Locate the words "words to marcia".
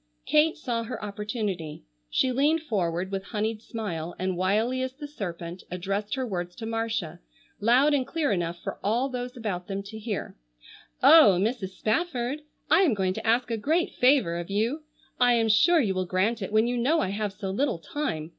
6.25-7.19